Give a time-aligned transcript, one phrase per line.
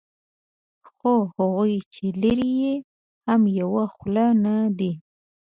[0.89, 2.75] خو هغوی چې لري یې
[3.27, 4.91] هم یوه خوله نه دي.